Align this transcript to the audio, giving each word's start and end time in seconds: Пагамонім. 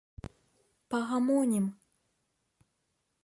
Пагамонім. 0.93 1.65